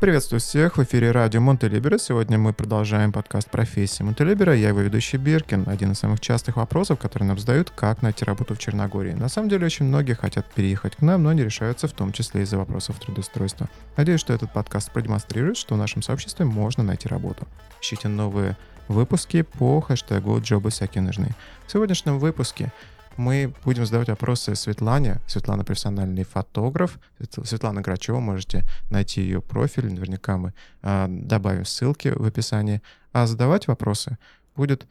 [0.00, 1.98] Приветствую всех, в эфире радио Монтелибера.
[1.98, 4.56] Сегодня мы продолжаем подкаст профессии Монтелибера.
[4.56, 5.68] Я его ведущий Биркин.
[5.68, 9.12] Один из самых частых вопросов, которые нам задают, как найти работу в Черногории.
[9.12, 12.44] На самом деле, очень многие хотят переехать к нам, но не решаются, в том числе
[12.44, 13.68] из-за вопросов трудоустройства.
[13.98, 17.46] Надеюсь, что этот подкаст продемонстрирует, что в нашем сообществе можно найти работу.
[17.82, 18.56] Ищите новые
[18.88, 21.28] выпуски по хэштегу «Джобы всякие нужны».
[21.66, 22.72] В сегодняшнем выпуске
[23.20, 25.20] мы будем задавать вопросы Светлане.
[25.26, 26.98] Светлана профессиональный фотограф.
[27.44, 29.92] Светлана Грачева, можете найти ее профиль.
[29.92, 32.80] Наверняка мы э, добавим ссылки в описании.
[33.12, 34.16] А задавать вопросы
[34.56, 34.86] будет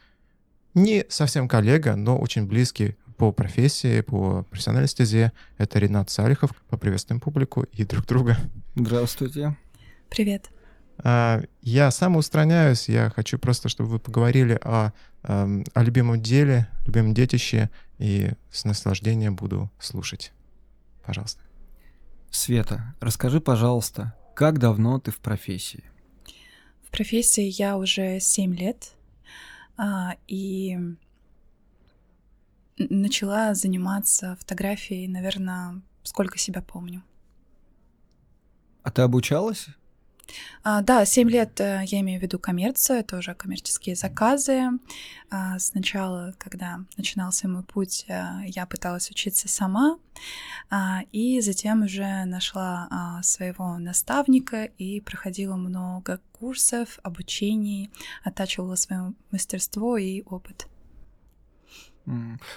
[0.76, 5.32] не совсем коллега, но очень близкий по профессии, по профессиональной стезе.
[5.58, 6.52] Это Ренат Салихов.
[6.70, 8.38] Поприветствуем публику и друг друга.
[8.76, 9.58] Здравствуйте.
[10.10, 10.52] Привет.
[11.00, 14.92] А, я самоустраняюсь, я хочу просто, чтобы вы поговорили о,
[15.24, 20.32] эм, о любимом деле, любимом детище, и с наслаждением буду слушать.
[21.06, 21.42] Пожалуйста.
[22.32, 25.84] Света, расскажи, пожалуйста, как давно ты в профессии?
[26.84, 28.94] В профессии я уже 7 лет,
[29.78, 30.78] а, и
[32.78, 37.04] начала заниматься фотографией, наверное, сколько себя помню.
[38.84, 39.68] А ты обучалась?
[40.64, 44.72] А, да, 7 лет э, я имею в виду коммерцию, это уже коммерческие заказы.
[45.30, 49.98] А, сначала, когда начинался мой путь, э, я пыталась учиться сама,
[50.70, 57.90] а, и затем уже нашла своего наставника и проходила много курсов, обучений,
[58.24, 60.68] оттачивала свое мастерство и опыт.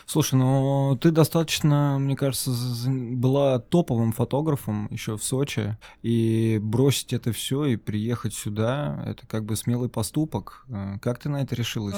[0.06, 2.50] Слушай, ну ты достаточно, мне кажется,
[2.88, 9.44] была топовым фотографом еще в Сочи, и бросить это все и приехать сюда, это как
[9.44, 10.64] бы смелый поступок.
[10.68, 11.96] Э, как ты на это решилась?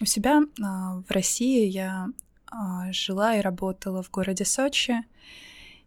[0.00, 2.08] У себя а, в России я
[2.50, 5.04] а, жила и работала в городе Сочи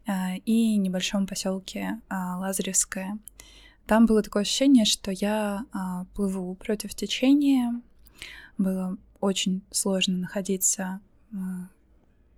[0.07, 3.17] а, и небольшом поселке Лазаревское.
[3.85, 5.65] Там было такое ощущение, что я
[6.13, 7.81] плыву против течения.
[8.59, 11.01] Было очень сложно находиться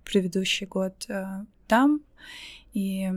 [0.04, 2.00] предыдущий год э, там,
[2.72, 3.10] и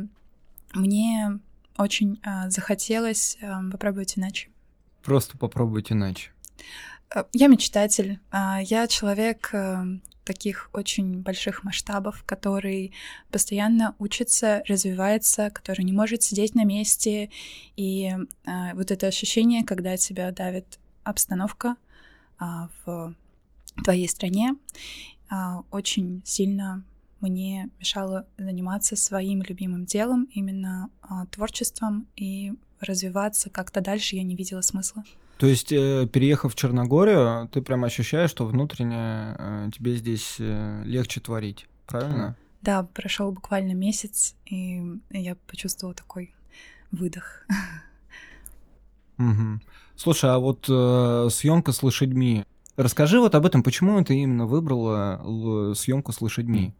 [0.74, 1.40] мне
[1.78, 4.50] очень э, захотелось э, попробовать иначе.
[5.03, 6.31] Просто попробовать иначе.
[7.34, 9.53] Я мечтатель, а, я человек
[10.24, 12.94] таких очень больших масштабов, который
[13.31, 17.30] постоянно учится, развивается, который не может сидеть на месте.
[17.75, 18.12] И
[18.74, 21.75] вот это ощущение, когда тебя давит обстановка
[22.40, 23.16] а, в
[23.84, 24.56] твоей стране,
[25.72, 26.84] очень сильно
[27.22, 34.36] мне мешало заниматься своим любимым делом, именно а, творчеством и развиваться как-то дальше я не
[34.36, 35.03] видела смысла.
[35.38, 40.84] То есть, э, переехав в Черногорию, ты прям ощущаешь, что внутренне э, тебе здесь э,
[40.86, 42.38] легче творить, правильно?
[42.62, 46.34] Да, прошел буквально месяц, и я почувствовала такой
[46.92, 47.46] выдох.
[49.18, 49.62] Угу.
[49.96, 52.44] Слушай, а вот э, съемка с лошадьми,
[52.78, 56.74] Расскажи вот об этом, почему ты именно выбрала съемку с лошадьми?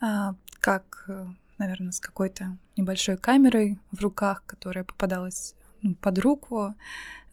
[0.00, 1.26] А, как, э,
[1.56, 6.74] наверное, с какой-то небольшой камерой в руках, которая попадалась ну, под руку.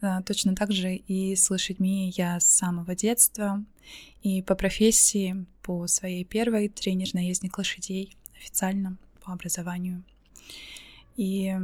[0.00, 3.62] А, точно так же и с лошадьми я с самого детства.
[4.22, 10.02] И по профессии, по своей первой тренер-наездник лошадей, официально по образованию.
[11.16, 11.54] И,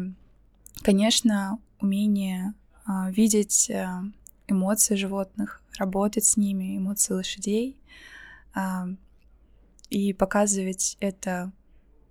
[0.82, 2.54] конечно, умение
[2.84, 4.04] а, видеть а,
[4.50, 7.80] эмоции животных, работать с ними, эмоции лошадей,
[8.54, 8.86] а,
[9.88, 11.52] и показывать это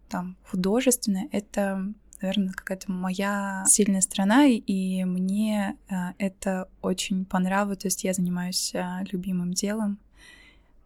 [0.10, 7.80] там художественно, это, наверное, какая-то моя сильная сторона, и мне а, это очень понравилось.
[7.80, 10.00] То есть я занимаюсь а, любимым делом,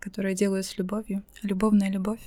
[0.04, 1.24] которое делаю с любовью.
[1.44, 2.20] Любовная любовь.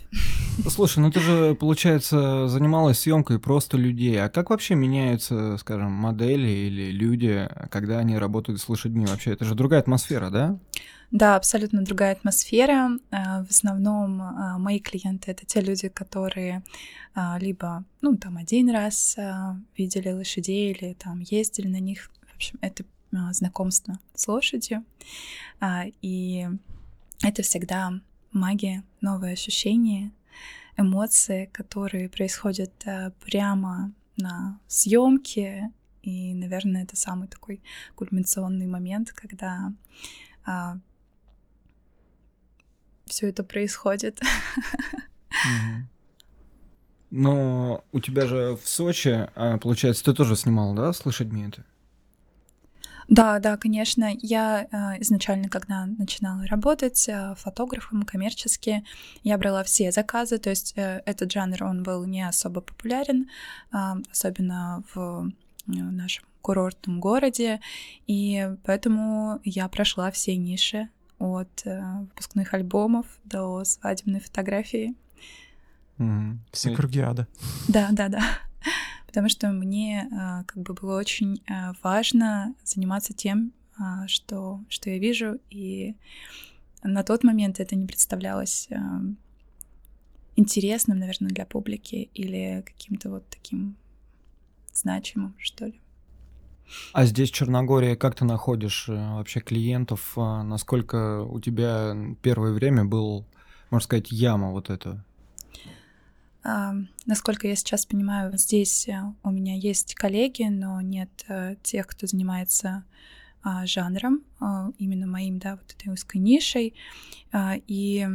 [0.66, 4.18] Слушай, ну ты же, получается, занималась съемкой просто людей.
[4.22, 9.04] А как вообще меняются, скажем, модели или люди, когда они работают с лошадьми?
[9.04, 10.58] Вообще, это же другая атмосфера, да?
[11.10, 12.98] Да, абсолютно другая атмосфера.
[13.10, 16.64] А, в основном а, мои клиенты— это те люди, которые
[17.14, 19.18] а, либо, ну, там, один раз
[19.76, 22.10] видели лошадей или там ездили на них.
[22.32, 22.84] В общем, это
[23.32, 24.84] знакомство с лошадью.
[26.02, 26.48] И
[27.22, 28.00] это всегда
[28.32, 30.12] магия, новые ощущения,
[30.76, 35.70] эмоции, которые происходят э, прямо на съемке.
[36.02, 37.62] И, наверное, это самый такой
[37.94, 39.72] кульминационный момент, когда
[40.44, 40.78] а,
[43.06, 44.20] все это происходит.
[47.10, 51.64] Но у тебя же в Сочи, а, получается, ты тоже снимал, да, с лошадьми это?
[53.08, 54.10] Да, да, конечно.
[54.20, 58.84] Я э, изначально, когда начинала работать э, фотографом коммерчески,
[59.22, 63.28] я брала все заказы, то есть э, этот жанр, он был не особо популярен,
[63.72, 63.76] э,
[64.10, 65.30] особенно в
[65.66, 67.60] нашем курортном городе,
[68.06, 70.88] и поэтому я прошла все ниши
[71.18, 74.94] от э, выпускных альбомов до свадебной фотографии.
[75.98, 76.36] Mm-hmm.
[76.52, 77.26] Все круги ада.
[77.68, 78.22] Да, да, да.
[79.16, 84.90] Потому что мне э, как бы было очень э, важно заниматься тем, э, что, что
[84.90, 85.94] я вижу, и
[86.82, 88.68] на тот момент это не представлялось
[90.36, 93.76] интересным, наверное, для публики или каким-то вот таким
[94.74, 95.80] значимым, что ли.
[96.92, 100.12] А здесь, в Черногории, как ты находишь э, вообще клиентов?
[100.18, 103.24] А насколько у тебя первое время был,
[103.70, 105.02] можно сказать, яма вот эта?
[107.06, 112.06] Насколько я сейчас понимаю, здесь э, у меня есть коллеги, но нет а, тех, кто
[112.06, 112.84] занимается
[113.42, 116.74] а, жанром, а, именно моим, да, вот этой узкой нишей.
[117.30, 118.08] А, и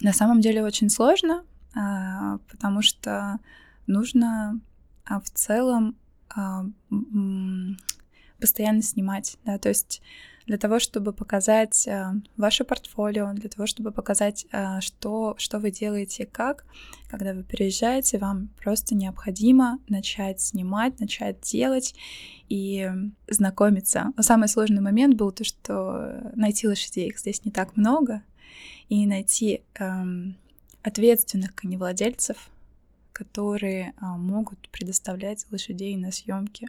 [0.00, 3.38] на самом деле очень сложно, потому что
[3.86, 4.60] нужно
[5.04, 5.96] в целом
[8.40, 10.02] постоянно снимать, да, то есть
[10.46, 15.72] для того, чтобы показать а, ваше портфолио, для того, чтобы показать, а, что, что вы
[15.72, 16.64] делаете как,
[17.08, 21.94] когда вы переезжаете, вам просто необходимо начать снимать, начать делать
[22.48, 22.88] и
[23.28, 24.12] знакомиться.
[24.16, 28.22] Но самый сложный момент был то, что найти лошадей, их здесь не так много,
[28.88, 30.36] и найти эм,
[30.82, 32.50] ответственных коневладельцев,
[33.12, 36.68] которые а, могут предоставлять лошадей на съемки.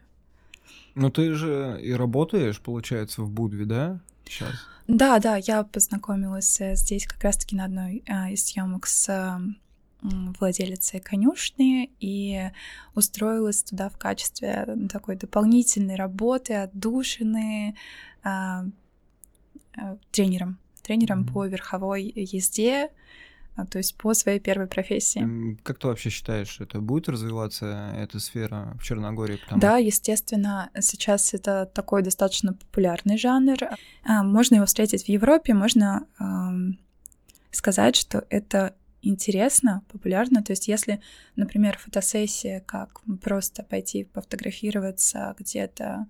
[0.96, 4.00] Ну ты же и работаешь, получается, в Будве, да?
[4.26, 4.50] Сейчас.
[4.88, 9.42] Да, да, я познакомилась э, здесь как раз-таки на одной а, из съемок с а,
[10.02, 12.52] владелицей конюшни и
[12.96, 17.76] устроилась туда в качестве такой дополнительной работы, отдушины
[18.24, 18.66] а,
[19.76, 21.34] а, тренером, тренером mm-hmm.
[21.34, 22.90] по верховой езде,
[23.66, 25.58] то есть по своей первой профессии.
[25.64, 29.38] Как ты вообще считаешь, это будет развиваться эта сфера в Черногории?
[29.38, 29.62] Потому...
[29.62, 33.58] Да, естественно, сейчас это такой достаточно популярный жанр.
[34.04, 36.80] А, можно его встретить в Европе, можно эм,
[37.52, 40.44] сказать, что это интересно, популярно.
[40.44, 41.02] То есть если,
[41.36, 46.08] например, фотосессия, как просто пойти пофотографироваться где-то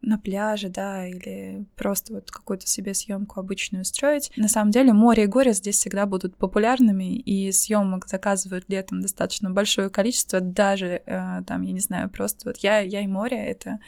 [0.00, 4.30] на пляже, да, или просто вот какую-то себе съемку обычную устроить.
[4.36, 9.50] На самом деле море и горе здесь всегда будут популярными, и съемок заказывают летом достаточно
[9.50, 13.80] большое количество, даже э, там, я не знаю, просто вот я, я и море, это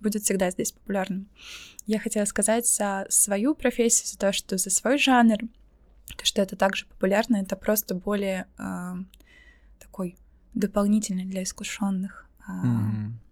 [0.00, 1.28] будет всегда здесь популярным.
[1.86, 5.38] Я хотела сказать за свою профессию, за то, что за свой жанр,
[6.16, 8.94] то, что это также популярно, это просто более э,
[9.80, 10.16] такой
[10.54, 12.26] дополнительный для искушенных.
[12.46, 13.27] Э, mm-hmm а,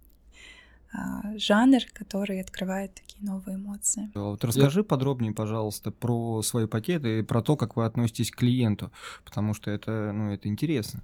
[1.37, 4.11] жанр, который открывает такие новые эмоции.
[4.15, 8.91] Вот расскажи подробнее, пожалуйста, про свои пакеты и про то, как вы относитесь к клиенту,
[9.25, 11.03] потому что это, ну, это интересно.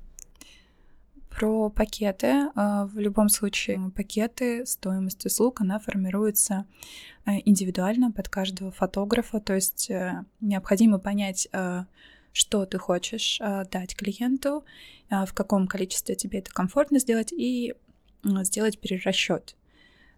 [1.29, 2.51] Про пакеты.
[2.55, 6.67] А, в любом случае, пакеты, стоимость услуг, она формируется
[7.25, 11.49] э, индивидуально под каждого фотографа, то есть э, необходимо понять,
[12.35, 13.39] что ты хочешь
[13.71, 14.65] дать клиенту,
[15.11, 17.75] в каком количестве тебе это комфортно сделать, и
[18.25, 19.55] сделать перерасчет.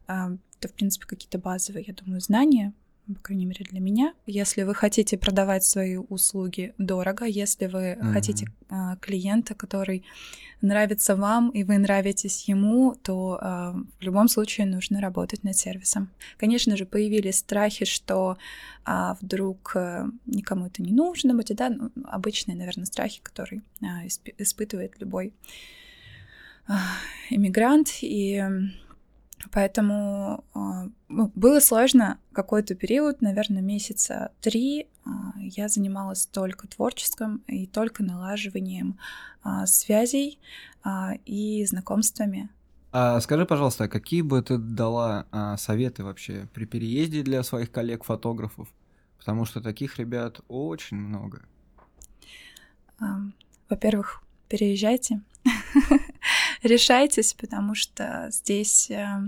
[0.07, 2.73] Это, в принципе, какие-то базовые, я думаю, знания,
[3.07, 4.15] по крайней мере, для меня.
[4.27, 8.13] Если вы хотите продавать свои услуги дорого, если вы mm-hmm.
[8.13, 10.05] хотите а, клиента, который
[10.63, 16.09] нравится вам и вы нравитесь ему, то а, в любом случае нужно работать над сервисом.
[16.39, 18.39] Конечно же, появились страхи, что
[18.85, 24.07] а, вдруг а, никому это не нужно будет, да, ну, обычные, наверное, страхи, которые а,
[24.07, 25.35] исп- испытывает любой
[26.67, 26.79] а,
[27.29, 28.43] иммигрант и
[29.53, 34.89] Поэтому а, ну, было сложно какой-то период, наверное, месяца три.
[35.05, 38.99] А, я занималась только творчеством и только налаживанием
[39.43, 40.39] а, связей
[41.25, 42.51] и знакомствами.
[42.93, 48.69] А скажи, пожалуйста, какие бы ты дала советы вообще при переезде для своих коллег-фотографов?
[49.19, 51.41] Потому что таких ребят очень много.
[53.71, 55.23] Во-первых, переезжайте.
[56.65, 59.21] решайтесь, потому что здесь э,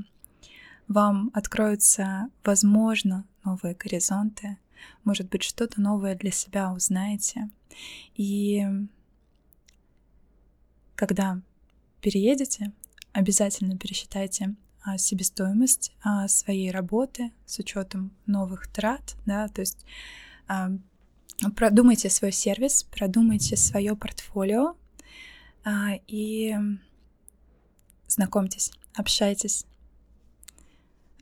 [0.88, 4.59] вам откроются, возможно, новые горизонты,
[5.05, 7.50] может быть, что-то новое для себя узнаете.
[8.14, 8.64] И
[10.95, 11.40] когда
[12.00, 12.73] переедете,
[13.12, 19.85] обязательно пересчитайте а, себестоимость а, своей работы с учетом новых трат, да, то есть
[20.49, 20.71] а,
[21.57, 24.76] продумайте свой сервис, продумайте свое портфолио
[26.07, 26.57] и
[28.08, 29.64] знакомьтесь, общайтесь.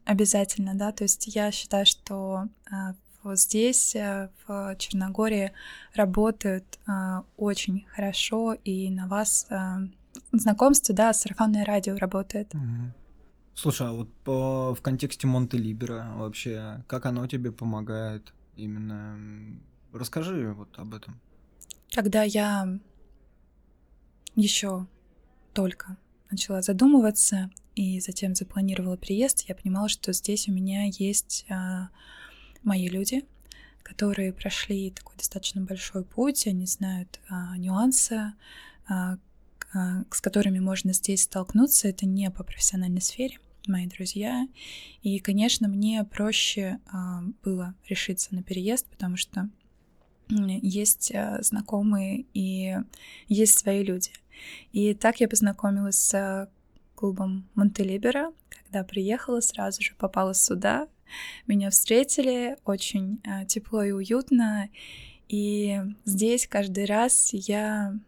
[0.05, 5.53] Обязательно, да, то есть я считаю, что а, вот здесь, а, в Черногории,
[5.95, 9.49] работают а, очень хорошо, и на вас
[10.33, 12.53] знакомство, да, сарафанное радио работает.
[12.55, 12.93] Мгм.
[13.55, 19.17] Слушай, а вот по- в контексте Монте-Либера вообще, как оно тебе помогает именно?
[19.93, 21.21] Расскажи вот об этом.
[21.93, 22.79] Когда я
[24.35, 24.87] еще
[25.53, 25.97] только
[26.35, 31.89] начала задумываться и затем запланировала приезд, я понимала, что здесь у меня есть а,
[32.63, 33.25] мои люди,
[33.83, 38.33] которые прошли такой достаточно большой путь, они знают а, нюансы,
[38.87, 39.19] а,
[39.73, 41.89] а, с которыми можно здесь столкнуться.
[41.89, 44.47] Это не по профессиональной сфере, мои друзья.
[45.03, 49.49] И, конечно, мне проще а, было решиться на переезд, потому что
[50.29, 52.77] есть а, знакомые и
[53.29, 54.11] есть свои люди.
[54.73, 56.51] И так я познакомилась с
[56.95, 58.33] клубом Монтелибера.
[58.49, 60.89] Когда приехала, сразу же попала сюда.
[61.47, 64.69] Меня встретили очень а, тепло и уютно.
[65.29, 67.99] И здесь каждый раз я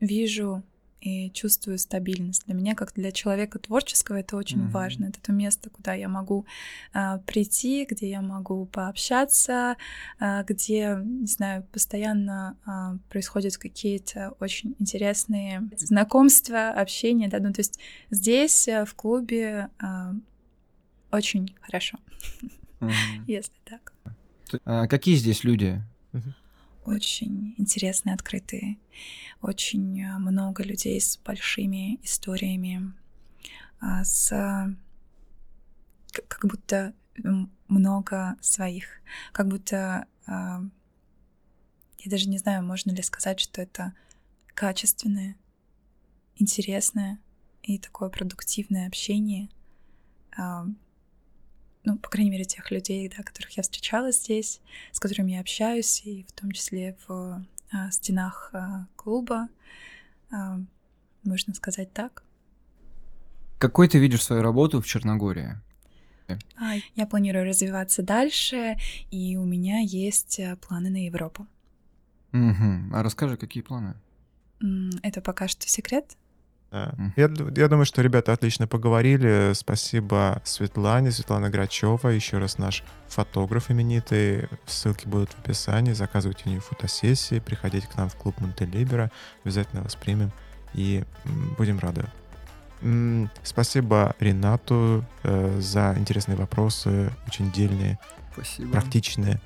[0.00, 0.62] вижу
[1.06, 2.44] и чувствую стабильность.
[2.46, 4.70] Для меня, как для человека творческого, это очень Мгм.
[4.70, 5.04] важно.
[5.06, 6.46] Это то место, куда я могу
[6.92, 9.76] а, прийти, где я могу пообщаться,
[10.18, 17.60] а, где, не знаю, постоянно а, происходят какие-то очень интересные знакомства, общения, да, ну то
[17.60, 17.78] есть
[18.10, 20.12] здесь а, в клубе а,
[21.12, 21.98] очень хорошо,
[22.80, 22.96] Мгм.
[23.28, 23.92] если так.
[24.64, 25.80] А Какие здесь люди?
[26.86, 28.78] Очень интересные, открытые,
[29.40, 32.92] очень а, много людей с большими историями,
[33.80, 34.72] а, с а,
[36.12, 36.94] к- как будто
[37.66, 39.00] много своих,
[39.32, 40.62] как будто а,
[41.98, 43.92] я даже не знаю, можно ли сказать, что это
[44.54, 45.36] качественное,
[46.36, 47.18] интересное
[47.64, 49.48] и такое продуктивное общение.
[51.86, 56.02] Ну, по крайней мере, тех людей, да, которых я встречала здесь, с которыми я общаюсь,
[56.04, 59.48] и в том числе в а, стенах а, клуба,
[60.32, 60.60] а,
[61.22, 62.24] можно сказать так.
[63.58, 65.54] Какой ты видишь свою работу в Черногории?
[66.56, 68.76] А, Я планирую развиваться дальше,
[69.12, 71.46] и у меня есть а, планы на Европу.
[72.32, 72.92] Мгм.
[72.96, 73.94] А расскажи, какие планы?
[75.04, 76.16] Это пока что секрет.
[76.70, 76.94] Да.
[77.16, 79.52] Я, я думаю, что ребята отлично поговорили.
[79.54, 84.48] Спасибо Светлане, Светлана Грачева, еще раз наш фотограф именитый.
[84.66, 85.92] Ссылки будут в описании.
[85.92, 89.10] Заказывайте у нее фотосессии, приходите к нам в клуб Монтелибера.
[89.44, 90.32] Обязательно вас примем
[90.74, 91.04] и
[91.56, 92.04] будем рады.
[93.42, 97.98] Спасибо Ренату э, за интересные вопросы, очень дельные,
[98.34, 98.72] Спасибо.
[98.72, 99.40] практичные.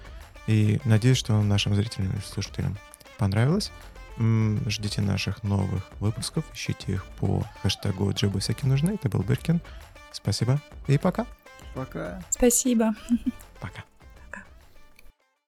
[0.48, 2.76] И надеюсь, что нашим зрителям и слушателям
[3.18, 3.70] понравилось.
[4.66, 8.90] Ждите наших новых выпусков, ищите их по хэштегу «Джобы всякие нужны».
[8.90, 9.62] Это был Биркин.
[10.12, 11.26] Спасибо и пока.
[11.74, 12.22] Пока.
[12.28, 12.94] Спасибо.
[13.60, 13.82] Пока.